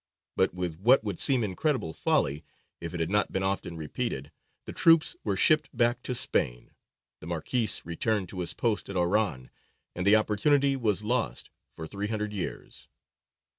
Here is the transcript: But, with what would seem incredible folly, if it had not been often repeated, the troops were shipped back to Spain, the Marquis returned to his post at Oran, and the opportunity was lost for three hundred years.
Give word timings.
But, 0.35 0.51
with 0.55 0.79
what 0.79 1.03
would 1.03 1.19
seem 1.19 1.43
incredible 1.43 1.93
folly, 1.93 2.43
if 2.79 2.91
it 2.95 2.99
had 2.99 3.11
not 3.11 3.31
been 3.31 3.43
often 3.43 3.77
repeated, 3.77 4.31
the 4.65 4.73
troops 4.73 5.15
were 5.23 5.37
shipped 5.37 5.69
back 5.77 6.01
to 6.01 6.15
Spain, 6.15 6.71
the 7.19 7.27
Marquis 7.27 7.69
returned 7.85 8.27
to 8.29 8.39
his 8.39 8.55
post 8.55 8.89
at 8.89 8.95
Oran, 8.97 9.51
and 9.95 10.07
the 10.07 10.15
opportunity 10.15 10.75
was 10.75 11.03
lost 11.03 11.51
for 11.71 11.85
three 11.85 12.07
hundred 12.07 12.33
years. 12.33 12.87